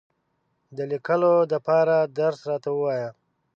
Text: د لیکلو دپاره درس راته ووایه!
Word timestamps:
د 0.77 0.79
لیکلو 0.91 1.33
دپاره 1.53 1.95
درس 2.19 2.39
راته 2.49 2.69
ووایه! 2.73 3.09